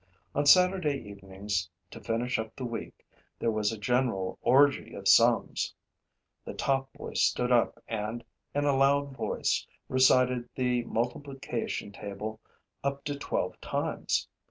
On 0.33 0.47
Saturday 0.47 0.97
evenings, 1.07 1.69
to 1.91 2.01
finish 2.01 2.39
up 2.39 2.55
the 2.55 2.65
week, 2.65 3.05
there 3.37 3.51
was 3.51 3.71
a 3.71 3.77
general 3.77 4.39
orgy 4.41 4.95
of 4.95 5.07
sums. 5.07 5.75
The 6.43 6.55
top 6.55 6.91
boy 6.93 7.13
stood 7.13 7.51
up 7.51 7.77
and, 7.87 8.23
in 8.55 8.65
a 8.65 8.75
loud 8.75 9.15
voice, 9.15 9.67
recited 9.87 10.49
the 10.55 10.83
multiplication 10.85 11.91
table 11.91 12.39
up 12.83 13.03
to 13.03 13.15
twelve 13.15 13.61
times. 13.61 14.27